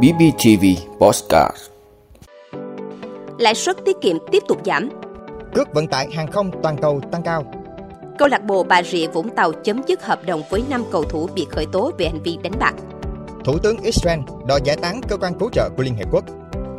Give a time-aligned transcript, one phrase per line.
[0.00, 0.64] BBTV
[0.98, 1.56] Postcard
[3.38, 4.88] Lãi suất tiết kiệm tiếp tục giảm.
[5.54, 7.44] Cước vận tải hàng không toàn cầu tăng cao.
[8.18, 11.28] Câu lạc bộ Bà Rịa Vũng Tàu chấm dứt hợp đồng với 5 cầu thủ
[11.34, 12.74] bị khởi tố về hành vi đánh bạc.
[13.44, 16.24] Thủ tướng Israel đòi giải tán cơ quan cứu trợ của Liên Hiệp Quốc.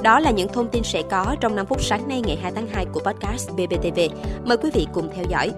[0.04, 2.68] Đó là những thông tin sẽ có trong 5 phút sáng nay ngày 2 tháng
[2.68, 4.00] 2 của podcast BBTV.
[4.43, 5.52] Mời quý vị cùng theo dõi.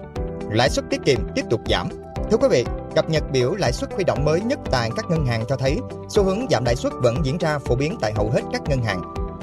[0.52, 1.90] Lãi suất tiết kiệm tiếp tục giảm.
[2.32, 2.66] Thưa quý vị,
[2.96, 5.80] cập nhật biểu lãi suất huy động mới nhất tại các ngân hàng cho thấy
[6.10, 8.84] xu hướng giảm lãi suất vẫn diễn ra phổ biến tại hầu hết các ngân
[8.84, 9.02] hàng.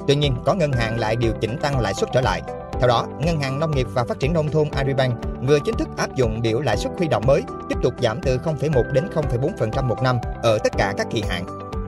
[0.08, 2.42] Tuy nhiên, có ngân hàng lại điều chỉnh tăng lãi suất trở lại.
[2.72, 5.88] Theo đó, Ngân hàng Nông nghiệp và Phát triển Nông thôn Agribank vừa chính thức
[5.96, 9.84] áp dụng biểu lãi suất huy động mới, tiếp tục giảm từ 0,1 đến 0,4%
[9.84, 11.46] một năm ở tất cả các kỳ hạn.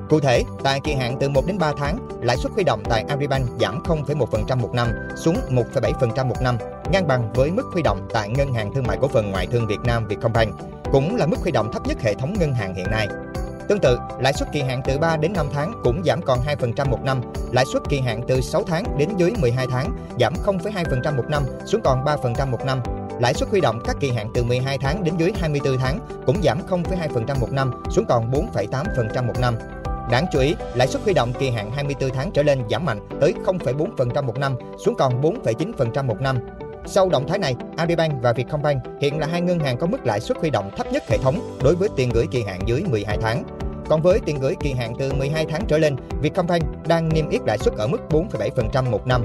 [0.09, 3.05] Cụ thể, tại kỳ hạn từ 1 đến 3 tháng, lãi suất huy động tại
[3.09, 6.57] Agribank giảm 0,1% một năm xuống 1,7% một năm,
[6.93, 9.67] ngang bằng với mức huy động tại Ngân hàng Thương mại Cổ phần Ngoại thương
[9.67, 10.55] Việt Nam Vietcombank,
[10.95, 13.09] cũng là mức huy động thấp nhất hệ thống ngân hàng hiện nay.
[13.69, 16.91] Tương tự, lãi suất kỳ hạn từ 3 đến 5 tháng cũng giảm còn 2%
[16.91, 17.21] một năm,
[17.53, 21.43] lãi suất kỳ hạn từ 6 tháng đến dưới 12 tháng giảm 0,2% một năm
[21.67, 22.81] xuống còn 3% một năm.
[23.21, 26.43] Lãi suất huy động các kỳ hạn từ 12 tháng đến dưới 24 tháng cũng
[26.43, 29.55] giảm 0,2% một năm xuống còn 4,8% một năm.
[30.11, 32.99] Đáng chú ý, lãi suất huy động kỳ hạn 24 tháng trở lên giảm mạnh
[33.21, 36.39] tới 0,4% một năm xuống còn 4,9% một năm.
[36.87, 40.21] Sau động thái này, Agribank và Vietcombank hiện là hai ngân hàng có mức lãi
[40.21, 43.19] suất huy động thấp nhất hệ thống đối với tiền gửi kỳ hạn dưới 12
[43.21, 43.45] tháng.
[43.89, 47.41] Còn với tiền gửi kỳ hạn từ 12 tháng trở lên, Vietcombank đang niêm yết
[47.47, 49.23] lãi suất ở mức 4,7% một năm.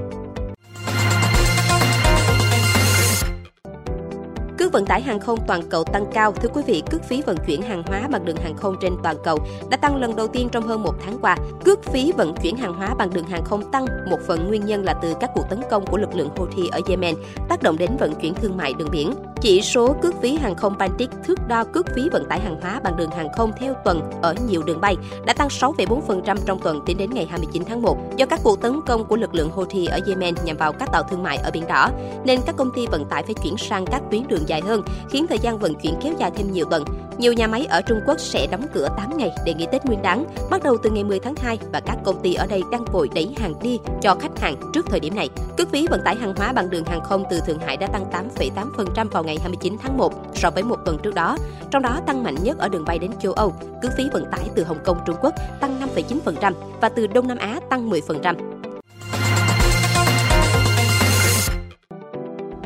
[4.60, 6.32] Cước vận tải hàng không toàn cầu tăng cao.
[6.32, 9.16] Thưa quý vị, cước phí vận chuyển hàng hóa bằng đường hàng không trên toàn
[9.24, 9.38] cầu
[9.70, 11.36] đã tăng lần đầu tiên trong hơn một tháng qua.
[11.64, 14.84] Cước phí vận chuyển hàng hóa bằng đường hàng không tăng một phần nguyên nhân
[14.84, 17.14] là từ các cuộc tấn công của lực lượng Houthi ở Yemen,
[17.48, 19.14] tác động đến vận chuyển thương mại đường biển.
[19.40, 22.80] Chỉ số cước phí hàng không Baltic thước đo cước phí vận tải hàng hóa
[22.84, 24.96] bằng đường hàng không theo tuần ở nhiều đường bay
[25.26, 28.80] đã tăng 6,4% trong tuần tính đến ngày 29 tháng 1 do các cuộc tấn
[28.86, 31.66] công của lực lượng Houthi ở Yemen nhằm vào các tàu thương mại ở Biển
[31.66, 31.90] Đỏ,
[32.24, 35.26] nên các công ty vận tải phải chuyển sang các tuyến đường dài hơn, khiến
[35.26, 36.84] thời gian vận chuyển kéo dài thêm nhiều tuần.
[37.20, 40.02] Nhiều nhà máy ở Trung Quốc sẽ đóng cửa 8 ngày để nghỉ Tết Nguyên
[40.02, 42.84] đán, bắt đầu từ ngày 10 tháng 2 và các công ty ở đây đang
[42.84, 45.28] vội đẩy hàng đi cho khách hàng trước thời điểm này.
[45.58, 48.04] Cước phí vận tải hàng hóa bằng đường hàng không từ Thượng Hải đã tăng
[48.36, 51.36] 8,8% vào ngày 29 tháng 1 so với một tuần trước đó.
[51.70, 54.50] Trong đó tăng mạnh nhất ở đường bay đến châu Âu, cước phí vận tải
[54.54, 58.34] từ Hồng Kông Trung Quốc tăng 5,9% và từ Đông Nam Á tăng 10%.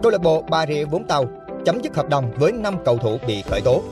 [0.03, 1.25] Câu lạc bộ Bà Rịa Vũng Tàu
[1.64, 3.82] chấm dứt hợp đồng với 5 cầu thủ bị khởi tố.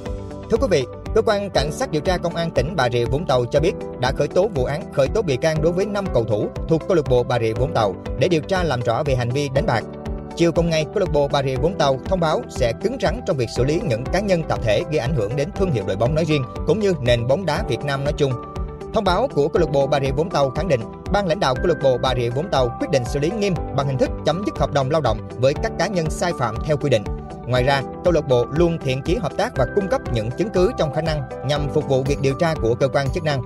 [0.53, 3.27] Thưa quý vị, cơ quan cảnh sát điều tra công an tỉnh Bà Rịa Vũng
[3.27, 6.05] Tàu cho biết đã khởi tố vụ án khởi tố bị can đối với 5
[6.15, 9.03] cầu thủ thuộc câu lạc bộ Bà Rịa Vũng Tàu để điều tra làm rõ
[9.03, 9.85] về hành vi đánh bạc.
[10.37, 13.21] Chiều cùng ngày, câu lạc bộ Bà Rịa Vũng Tàu thông báo sẽ cứng rắn
[13.27, 15.85] trong việc xử lý những cá nhân tập thể gây ảnh hưởng đến thương hiệu
[15.87, 18.33] đội bóng nói riêng cũng như nền bóng đá Việt Nam nói chung.
[18.95, 20.81] Thông báo của câu lạc bộ Bà Rịa Vũng Tàu khẳng định,
[21.13, 23.55] ban lãnh đạo câu lạc bộ Bà Rịa Vũng Tàu quyết định xử lý nghiêm
[23.77, 26.55] bằng hình thức chấm dứt hợp đồng lao động với các cá nhân sai phạm
[26.65, 27.03] theo quy định.
[27.47, 30.51] Ngoài ra, câu lạc bộ luôn thiện chí hợp tác và cung cấp những chứng
[30.51, 33.43] cứ trong khả năng nhằm phục vụ việc điều tra của cơ quan chức năng.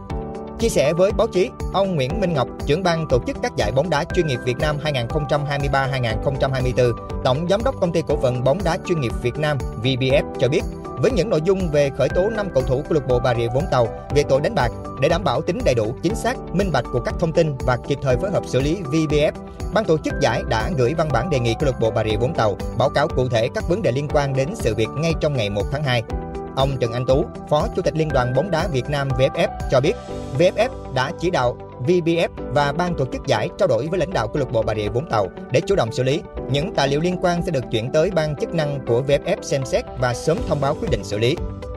[0.58, 3.72] Chia sẻ với báo chí, ông Nguyễn Minh Ngọc, trưởng ban tổ chức các giải
[3.72, 6.92] bóng đá chuyên nghiệp Việt Nam 2023-2024,
[7.24, 10.48] tổng giám đốc công ty cổ phần bóng đá chuyên nghiệp Việt Nam VBF cho
[10.48, 10.62] biết,
[10.96, 13.48] với những nội dung về khởi tố 5 cầu thủ câu lạc bộ Bà Rịa
[13.54, 16.72] Vũng Tàu về tội đánh bạc để đảm bảo tính đầy đủ, chính xác, minh
[16.72, 19.32] bạch của các thông tin và kịp thời phối hợp xử lý VBF.
[19.74, 22.16] Ban tổ chức giải đã gửi văn bản đề nghị câu lạc bộ Bà Rịa
[22.16, 25.14] Vũng Tàu báo cáo cụ thể các vấn đề liên quan đến sự việc ngay
[25.20, 26.02] trong ngày 1 tháng 2.
[26.56, 29.80] Ông Trần Anh Tú, Phó Chủ tịch Liên đoàn bóng đá Việt Nam VFF cho
[29.80, 29.92] biết,
[30.38, 34.28] VFF đã chỉ đạo VBF và ban tổ chức giải trao đổi với lãnh đạo
[34.28, 36.20] câu lạc bộ Bà Rịa Vũng Tàu để chủ động xử lý.
[36.50, 39.64] Những tài liệu liên quan sẽ được chuyển tới ban chức năng của VFF xem
[39.64, 41.36] xét và sớm thông báo quyết định xử lý.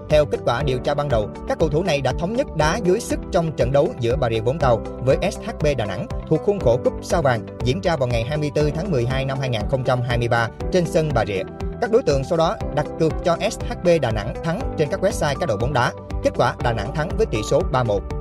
[0.10, 2.80] Theo kết quả điều tra ban đầu, các cầu thủ này đã thống nhất đá
[2.84, 6.42] dưới sức trong trận đấu giữa Bà Rịa Vũng Tàu với SHB Đà Nẵng thuộc
[6.42, 10.86] khuôn khổ cúp sao vàng diễn ra vào ngày 24 tháng 12 năm 2023 trên
[10.86, 11.44] sân Bà Rịa.
[11.82, 15.36] Các đối tượng sau đó đặt cược cho SHB Đà Nẵng thắng trên các website
[15.40, 15.92] cá độ bóng đá.
[16.24, 18.19] Kết quả Đà Nẵng thắng với tỷ số 3-1.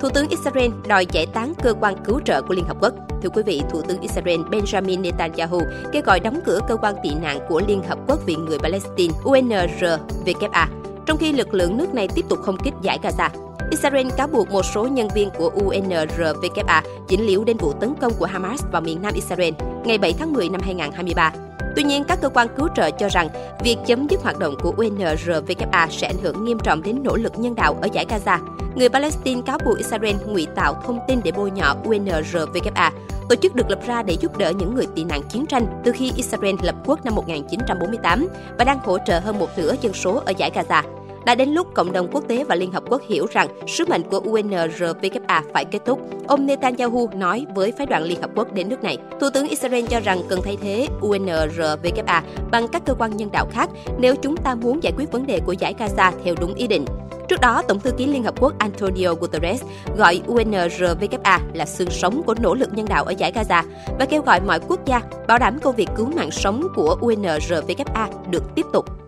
[0.00, 2.94] Thủ tướng Israel đòi giải tán cơ quan cứu trợ của Liên Hợp Quốc.
[3.22, 5.60] Thưa quý vị, Thủ tướng Israel Benjamin Netanyahu
[5.92, 9.14] kêu gọi đóng cửa cơ quan tị nạn của Liên Hợp Quốc vì người Palestine
[9.24, 10.66] UNRWA,
[11.06, 13.28] trong khi lực lượng nước này tiếp tục không kích giải Gaza.
[13.70, 18.12] Israel cáo buộc một số nhân viên của UNRWA dính líu đến vụ tấn công
[18.18, 19.54] của Hamas vào miền nam Israel
[19.84, 21.47] ngày 7 tháng 10 năm 2023.
[21.78, 23.28] Tuy nhiên, các cơ quan cứu trợ cho rằng
[23.60, 27.38] việc chấm dứt hoạt động của UNRWA sẽ ảnh hưởng nghiêm trọng đến nỗ lực
[27.38, 28.38] nhân đạo ở giải Gaza.
[28.74, 32.90] Người Palestine cáo buộc Israel ngụy tạo thông tin để bôi nhọ UNRWA,
[33.28, 35.92] tổ chức được lập ra để giúp đỡ những người tị nạn chiến tranh từ
[35.92, 38.28] khi Israel lập quốc năm 1948
[38.58, 40.97] và đang hỗ trợ hơn một nửa dân số ở giải Gaza.
[41.24, 44.02] Đã đến lúc cộng đồng quốc tế và Liên Hợp Quốc hiểu rằng sứ mệnh
[44.02, 46.00] của UNRWA phải kết thúc.
[46.28, 48.98] Ông Netanyahu nói với phái đoàn Liên Hợp Quốc đến nước này.
[49.20, 53.46] Thủ tướng Israel cho rằng cần thay thế UNRWA bằng các cơ quan nhân đạo
[53.52, 56.66] khác nếu chúng ta muốn giải quyết vấn đề của giải Gaza theo đúng ý
[56.66, 56.84] định.
[57.28, 59.62] Trước đó, Tổng thư ký Liên Hợp Quốc Antonio Guterres
[59.96, 63.62] gọi UNRWA là xương sống của nỗ lực nhân đạo ở giải Gaza
[63.98, 68.08] và kêu gọi mọi quốc gia bảo đảm công việc cứu mạng sống của UNRWA
[68.30, 69.07] được tiếp tục.